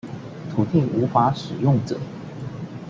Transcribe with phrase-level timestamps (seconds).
[0.51, 1.95] 土地無法使用者